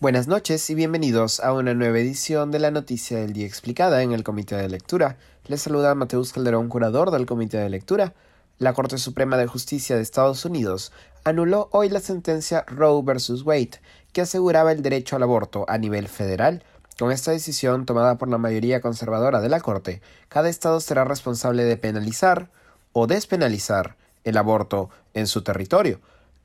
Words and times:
Buenas 0.00 0.28
noches 0.28 0.70
y 0.70 0.76
bienvenidos 0.76 1.40
a 1.40 1.52
una 1.52 1.74
nueva 1.74 1.98
edición 1.98 2.52
de 2.52 2.60
la 2.60 2.70
Noticia 2.70 3.18
del 3.18 3.32
Día 3.32 3.48
Explicada 3.48 4.00
en 4.04 4.12
el 4.12 4.22
Comité 4.22 4.54
de 4.54 4.68
Lectura. 4.68 5.16
Les 5.48 5.60
saluda 5.60 5.96
Mateus 5.96 6.32
Calderón, 6.32 6.68
curador 6.68 7.10
del 7.10 7.26
Comité 7.26 7.56
de 7.56 7.68
Lectura. 7.68 8.14
La 8.58 8.74
Corte 8.74 8.96
Suprema 8.96 9.36
de 9.36 9.48
Justicia 9.48 9.96
de 9.96 10.02
Estados 10.02 10.44
Unidos 10.44 10.92
anuló 11.24 11.68
hoy 11.72 11.88
la 11.88 11.98
sentencia 11.98 12.64
Roe 12.68 13.02
vs. 13.02 13.42
Wade, 13.42 13.80
que 14.12 14.20
aseguraba 14.20 14.70
el 14.70 14.82
derecho 14.82 15.16
al 15.16 15.24
aborto 15.24 15.64
a 15.66 15.78
nivel 15.78 16.06
federal. 16.06 16.62
Con 16.96 17.10
esta 17.10 17.32
decisión 17.32 17.84
tomada 17.84 18.18
por 18.18 18.28
la 18.28 18.38
mayoría 18.38 18.80
conservadora 18.80 19.40
de 19.40 19.48
la 19.48 19.58
Corte, 19.58 20.00
cada 20.28 20.48
estado 20.48 20.78
será 20.78 21.02
responsable 21.02 21.64
de 21.64 21.76
penalizar 21.76 22.52
o 22.92 23.08
despenalizar 23.08 23.96
el 24.22 24.36
aborto 24.36 24.90
en 25.14 25.26
su 25.26 25.42
territorio. 25.42 25.98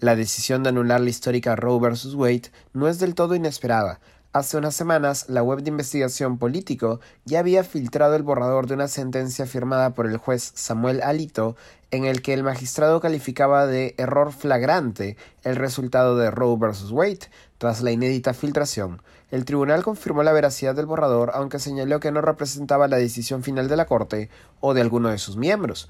La 0.03 0.17
decisión 0.17 0.63
de 0.63 0.69
anular 0.69 0.99
la 0.99 1.09
histórica 1.09 1.55
Roe 1.55 1.79
vs. 1.79 2.15
Wade 2.15 2.51
no 2.73 2.89
es 2.89 2.99
del 2.99 3.15
todo 3.15 3.35
inesperada. 3.35 4.01
Hace 4.33 4.57
unas 4.57 4.75
semanas, 4.75 5.29
la 5.29 5.43
web 5.43 5.61
de 5.61 5.69
investigación 5.69 6.37
político 6.37 6.99
ya 7.23 7.39
había 7.39 7.63
filtrado 7.63 8.13
el 8.17 8.23
borrador 8.23 8.67
de 8.67 8.73
una 8.73 8.89
sentencia 8.89 9.45
firmada 9.45 9.91
por 9.91 10.05
el 10.05 10.17
juez 10.17 10.51
Samuel 10.55 11.01
Alito 11.01 11.55
en 11.89 12.03
el 12.03 12.21
que 12.21 12.33
el 12.33 12.43
magistrado 12.43 12.99
calificaba 12.99 13.65
de 13.65 13.95
error 13.97 14.33
flagrante 14.33 15.15
el 15.43 15.55
resultado 15.55 16.17
de 16.17 16.31
Roe 16.31 16.57
vs. 16.57 16.91
Wade 16.91 17.29
tras 17.57 17.81
la 17.81 17.91
inédita 17.91 18.33
filtración. 18.33 19.01
El 19.31 19.45
tribunal 19.45 19.83
confirmó 19.83 20.21
la 20.23 20.33
veracidad 20.33 20.75
del 20.75 20.85
borrador, 20.85 21.31
aunque 21.33 21.59
señaló 21.59 22.01
que 22.01 22.11
no 22.11 22.19
representaba 22.19 22.89
la 22.89 22.97
decisión 22.97 23.41
final 23.41 23.69
de 23.69 23.77
la 23.77 23.85
Corte 23.85 24.29
o 24.59 24.73
de 24.73 24.81
alguno 24.81 25.07
de 25.07 25.17
sus 25.17 25.37
miembros. 25.37 25.89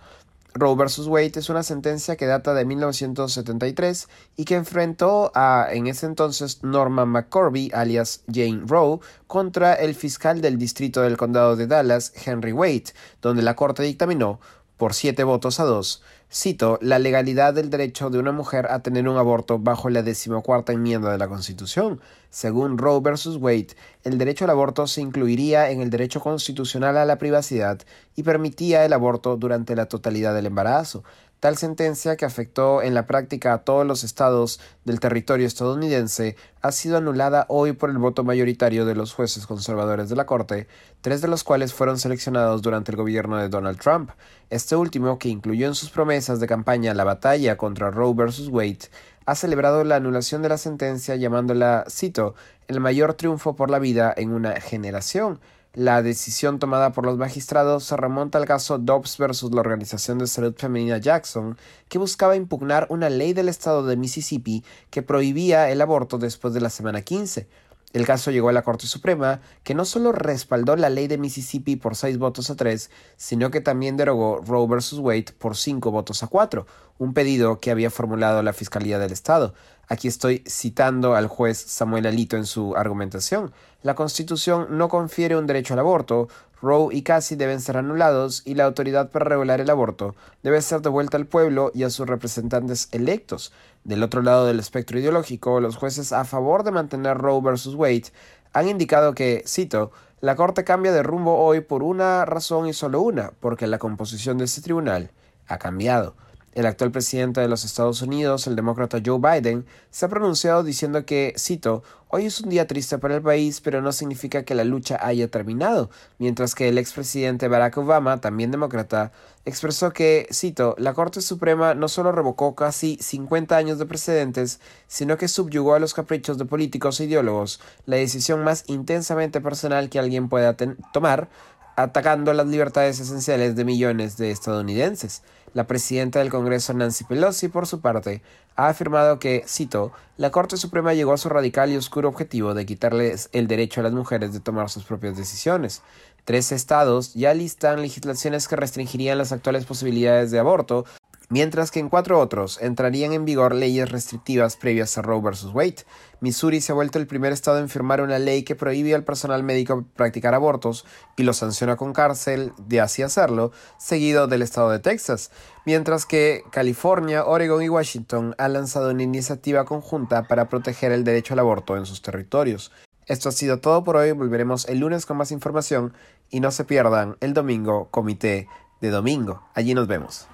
Roe 0.53 0.75
vs. 0.75 1.07
Wade 1.07 1.33
es 1.35 1.49
una 1.49 1.63
sentencia 1.63 2.15
que 2.15 2.27
data 2.27 2.53
de 2.53 2.65
1973 2.65 4.07
y 4.35 4.45
que 4.45 4.55
enfrentó 4.55 5.31
a, 5.33 5.67
en 5.71 5.87
ese 5.87 6.05
entonces, 6.05 6.63
Norman 6.63 7.09
McCorby, 7.09 7.71
alias 7.73 8.23
Jane 8.31 8.61
Roe, 8.65 8.99
contra 9.27 9.73
el 9.73 9.95
fiscal 9.95 10.41
del 10.41 10.57
distrito 10.57 11.01
del 11.01 11.17
condado 11.17 11.55
de 11.55 11.67
Dallas, 11.67 12.13
Henry 12.25 12.53
Wade, 12.53 12.93
donde 13.21 13.41
la 13.41 13.55
corte 13.55 13.83
dictaminó 13.83 14.39
por 14.77 14.93
siete 14.93 15.23
votos 15.23 15.59
a 15.59 15.63
dos, 15.63 16.03
cito, 16.33 16.79
la 16.81 16.97
legalidad 16.97 17.53
del 17.53 17.69
derecho 17.69 18.09
de 18.09 18.17
una 18.17 18.31
mujer 18.31 18.67
a 18.71 18.79
tener 18.79 19.07
un 19.07 19.17
aborto 19.17 19.59
bajo 19.59 19.89
la 19.89 20.01
decimocuarta 20.01 20.73
enmienda 20.73 21.11
de 21.11 21.17
la 21.19 21.27
Constitución. 21.27 22.01
Según 22.31 22.79
Roe 22.79 23.01
vs. 23.01 23.37
Wade, 23.39 23.75
el 24.03 24.17
derecho 24.17 24.45
al 24.45 24.49
aborto 24.49 24.87
se 24.87 25.01
incluiría 25.01 25.69
en 25.69 25.81
el 25.81 25.91
derecho 25.91 26.19
constitucional 26.19 26.97
a 26.97 27.05
la 27.05 27.19
privacidad 27.19 27.79
y 28.15 28.23
permitía 28.23 28.83
el 28.83 28.93
aborto 28.93 29.37
durante 29.37 29.75
la 29.75 29.85
totalidad 29.85 30.33
del 30.33 30.47
embarazo. 30.47 31.03
Tal 31.43 31.57
sentencia, 31.57 32.15
que 32.15 32.23
afectó 32.23 32.81
en 32.81 32.93
la 32.93 33.05
práctica 33.05 33.51
a 33.51 33.65
todos 33.65 33.85
los 33.85 34.05
estados 34.05 34.61
del 34.85 35.01
territorio 35.01 35.45
estadounidense, 35.45 36.37
ha 36.61 36.71
sido 36.71 36.95
anulada 36.95 37.47
hoy 37.49 37.73
por 37.73 37.89
el 37.89 37.97
voto 37.97 38.23
mayoritario 38.23 38.85
de 38.85 38.95
los 38.95 39.13
jueces 39.13 39.45
conservadores 39.45 40.07
de 40.07 40.15
la 40.15 40.25
Corte, 40.25 40.69
tres 41.01 41.21
de 41.21 41.27
los 41.27 41.43
cuales 41.43 41.73
fueron 41.73 41.99
seleccionados 41.99 42.61
durante 42.61 42.91
el 42.91 42.95
gobierno 42.95 43.35
de 43.35 43.49
Donald 43.49 43.77
Trump. 43.77 44.11
Este 44.49 44.77
último, 44.77 45.19
que 45.19 45.27
incluyó 45.27 45.67
en 45.67 45.75
sus 45.75 45.89
promesas 45.89 46.39
de 46.39 46.47
campaña 46.47 46.93
la 46.93 47.03
batalla 47.03 47.57
contra 47.57 47.91
Roe 47.91 48.13
vs. 48.13 48.47
Wade, 48.47 48.87
ha 49.25 49.35
celebrado 49.35 49.83
la 49.83 49.97
anulación 49.97 50.43
de 50.43 50.47
la 50.47 50.57
sentencia 50.57 51.17
llamándola, 51.17 51.83
cito, 51.89 52.35
el 52.69 52.79
mayor 52.79 53.15
triunfo 53.15 53.57
por 53.57 53.69
la 53.69 53.79
vida 53.79 54.13
en 54.15 54.31
una 54.31 54.61
generación. 54.61 55.41
La 55.75 56.03
decisión 56.03 56.59
tomada 56.59 56.91
por 56.91 57.03
los 57.03 57.17
magistrados 57.17 57.83
se 57.83 57.97
remonta 57.97 58.37
al 58.37 58.45
caso 58.45 58.77
Dobbs 58.77 59.17
versus 59.17 59.51
la 59.51 59.61
Organización 59.61 60.19
de 60.19 60.27
Salud 60.27 60.53
Femenina 60.55 60.99
Jackson, 60.99 61.57
que 61.89 61.97
buscaba 61.97 62.35
impugnar 62.35 62.85
una 62.91 63.09
ley 63.09 63.33
del 63.33 63.49
estado 63.49 63.83
de 63.83 63.97
Mississippi 63.97 64.63
que 64.91 65.01
prohibía 65.01 65.71
el 65.71 65.81
aborto 65.81 66.19
después 66.19 66.53
de 66.53 66.61
la 66.61 66.69
semana 66.69 67.01
15. 67.01 67.47
El 67.93 68.07
caso 68.07 68.31
llegó 68.31 68.49
a 68.49 68.53
la 68.53 68.63
Corte 68.63 68.87
Suprema, 68.87 69.39
que 69.63 69.75
no 69.75 69.85
solo 69.85 70.11
respaldó 70.11 70.75
la 70.75 70.89
ley 70.89 71.07
de 71.07 71.19
Mississippi 71.19 71.75
por 71.75 71.95
seis 71.95 72.17
votos 72.17 72.49
a 72.49 72.55
tres, 72.55 72.89
sino 73.17 73.51
que 73.51 73.61
también 73.61 73.97
derogó 73.97 74.41
Roe 74.45 74.67
vs. 74.67 74.93
Wade 74.93 75.27
por 75.37 75.55
cinco 75.55 75.91
votos 75.91 76.23
a 76.23 76.27
cuatro, 76.27 76.65
un 76.97 77.13
pedido 77.13 77.59
que 77.59 77.69
había 77.69 77.91
formulado 77.91 78.41
la 78.41 78.51
Fiscalía 78.51 78.97
del 78.97 79.11
Estado. 79.11 79.53
Aquí 79.87 80.07
estoy 80.07 80.43
citando 80.47 81.15
al 81.15 81.27
juez 81.27 81.59
Samuel 81.59 82.07
Alito 82.07 82.35
en 82.35 82.47
su 82.47 82.75
argumentación. 82.75 83.53
La 83.83 83.93
Constitución 83.93 84.75
no 84.77 84.89
confiere 84.89 85.37
un 85.37 85.45
derecho 85.45 85.75
al 85.75 85.79
aborto, 85.81 86.29
Roe 86.63 86.95
y 86.95 87.01
Cassie 87.01 87.35
deben 87.35 87.59
ser 87.59 87.75
anulados 87.75 88.41
y 88.45 88.55
la 88.55 88.63
autoridad 88.63 89.11
para 89.11 89.25
regular 89.25 89.59
el 89.59 89.69
aborto 89.69 90.15
debe 90.43 90.61
ser 90.61 90.81
devuelta 90.81 91.17
al 91.17 91.25
pueblo 91.25 91.71
y 91.73 91.83
a 91.83 91.89
sus 91.89 92.07
representantes 92.07 92.87
electos. 92.93 93.51
Del 93.83 94.01
otro 94.01 94.21
lado 94.21 94.45
del 94.45 94.61
espectro 94.61 94.97
ideológico, 94.97 95.59
los 95.59 95.75
jueces 95.75 96.13
a 96.13 96.23
favor 96.23 96.63
de 96.63 96.71
mantener 96.71 97.17
Roe 97.17 97.41
vs. 97.41 97.75
Wade 97.75 98.05
han 98.53 98.69
indicado 98.69 99.13
que, 99.13 99.43
cito, 99.45 99.91
la 100.21 100.37
Corte 100.37 100.63
cambia 100.63 100.93
de 100.93 101.03
rumbo 101.03 101.37
hoy 101.37 101.59
por 101.59 101.83
una 101.83 102.23
razón 102.23 102.65
y 102.65 102.71
solo 102.71 103.01
una, 103.01 103.33
porque 103.41 103.67
la 103.67 103.77
composición 103.77 104.37
de 104.37 104.45
este 104.45 104.61
tribunal 104.61 105.11
ha 105.47 105.57
cambiado. 105.57 106.15
El 106.53 106.67
actual 106.67 106.91
presidente 106.91 107.41
de 107.41 107.47
los 107.47 107.65
Estados 107.65 108.03
Unidos, 108.03 108.45
el 108.45 108.55
demócrata 108.55 109.01
Joe 109.03 109.17
Biden, 109.17 109.65
se 109.89 110.05
ha 110.05 110.09
pronunciado 110.09 110.63
diciendo 110.63 111.03
que, 111.03 111.33
cito, 111.35 111.81
hoy 112.09 112.27
es 112.27 112.39
un 112.41 112.49
día 112.49 112.67
triste 112.67 112.99
para 112.99 113.15
el 113.15 113.23
país, 113.23 113.59
pero 113.59 113.81
no 113.81 113.91
significa 113.91 114.43
que 114.43 114.53
la 114.53 114.63
lucha 114.63 114.99
haya 115.01 115.27
terminado, 115.29 115.89
mientras 116.19 116.53
que 116.53 116.69
el 116.69 116.77
expresidente 116.77 117.47
Barack 117.47 117.79
Obama, 117.79 118.21
también 118.21 118.51
demócrata, 118.51 119.11
expresó 119.45 119.93
que, 119.93 120.27
cito, 120.31 120.75
la 120.77 120.93
Corte 120.93 121.21
Suprema 121.21 121.73
no 121.73 121.87
solo 121.87 122.11
revocó 122.11 122.53
casi 122.53 122.97
50 123.01 123.57
años 123.57 123.79
de 123.79 123.87
precedentes, 123.87 124.59
sino 124.87 125.17
que 125.17 125.27
subyugó 125.27 125.73
a 125.73 125.79
los 125.79 125.95
caprichos 125.95 126.37
de 126.37 126.45
políticos 126.45 126.99
e 126.99 127.05
ideólogos. 127.05 127.61
La 127.87 127.95
decisión 127.95 128.43
más 128.43 128.63
intensamente 128.67 129.41
personal 129.41 129.89
que 129.89 129.97
alguien 129.97 130.29
pueda 130.29 130.55
tomar, 130.93 131.29
atacando 131.75 132.33
las 132.33 132.47
libertades 132.47 132.99
esenciales 132.99 133.55
de 133.55 133.65
millones 133.65 134.17
de 134.17 134.31
estadounidenses. 134.31 135.23
La 135.53 135.67
presidenta 135.67 136.19
del 136.19 136.31
Congreso, 136.31 136.73
Nancy 136.73 137.03
Pelosi, 137.03 137.47
por 137.47 137.67
su 137.67 137.79
parte, 137.79 138.21
ha 138.55 138.69
afirmado 138.69 139.19
que, 139.19 139.43
cito, 139.47 139.91
la 140.17 140.31
Corte 140.31 140.57
Suprema 140.57 140.93
llegó 140.93 141.13
a 141.13 141.17
su 141.17 141.29
radical 141.29 141.71
y 141.71 141.77
oscuro 141.77 142.09
objetivo 142.09 142.53
de 142.53 142.65
quitarles 142.65 143.29
el 143.33 143.47
derecho 143.47 143.81
a 143.81 143.83
las 143.83 143.93
mujeres 143.93 144.33
de 144.33 144.39
tomar 144.39 144.69
sus 144.69 144.83
propias 144.83 145.15
decisiones. 145.15 145.81
Tres 146.25 146.51
estados 146.51 147.13
ya 147.13 147.33
listan 147.33 147.81
legislaciones 147.81 148.47
que 148.47 148.55
restringirían 148.55 149.17
las 149.17 149.31
actuales 149.31 149.65
posibilidades 149.65 150.31
de 150.31 150.39
aborto, 150.39 150.85
mientras 151.29 151.71
que 151.71 151.79
en 151.79 151.89
cuatro 151.89 152.19
otros 152.19 152.61
entrarían 152.61 153.13
en 153.13 153.25
vigor 153.25 153.55
leyes 153.55 153.91
restrictivas 153.91 154.55
previas 154.55 154.97
a 154.97 155.01
Roe 155.01 155.21
vs. 155.21 155.45
Wade. 155.53 155.85
Missouri 156.19 156.61
se 156.61 156.71
ha 156.71 156.75
vuelto 156.75 156.99
el 156.99 157.07
primer 157.07 157.33
estado 157.33 157.59
en 157.59 157.69
firmar 157.69 158.01
una 158.01 158.19
ley 158.19 158.43
que 158.43 158.55
prohíbe 158.55 158.95
al 158.95 159.03
personal 159.03 159.43
médico 159.43 159.85
practicar 159.95 160.33
abortos 160.33 160.85
y 161.17 161.23
lo 161.23 161.33
sanciona 161.33 161.75
con 161.75 161.93
cárcel 161.93 162.53
de 162.57 162.81
así 162.81 163.01
hacerlo, 163.01 163.51
seguido 163.77 164.27
del 164.27 164.41
estado 164.41 164.69
de 164.69 164.79
Texas, 164.79 165.31
mientras 165.65 166.05
que 166.05 166.43
California, 166.51 167.25
Oregon 167.25 167.61
y 167.61 167.69
Washington 167.69 168.35
han 168.37 168.53
lanzado 168.53 168.91
una 168.91 169.03
iniciativa 169.03 169.65
conjunta 169.65 170.23
para 170.27 170.47
proteger 170.49 170.91
el 170.91 171.03
derecho 171.03 171.33
al 171.33 171.39
aborto 171.39 171.75
en 171.77 171.85
sus 171.85 172.01
territorios. 172.01 172.71
Esto 173.05 173.29
ha 173.29 173.33
sido 173.33 173.59
todo 173.59 173.83
por 173.83 173.97
hoy, 173.97 174.11
volveremos 174.13 174.65
el 174.69 174.79
lunes 174.79 175.05
con 175.05 175.17
más 175.17 175.31
información 175.31 175.93
y 176.29 176.39
no 176.39 176.51
se 176.51 176.63
pierdan 176.63 177.17
el 177.19 177.33
domingo 177.33 177.89
comité 177.91 178.47
de 178.79 178.89
domingo. 178.89 179.43
Allí 179.53 179.73
nos 179.73 179.87
vemos. 179.87 180.27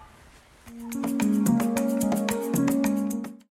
thank 0.92 1.06
you 1.12 1.19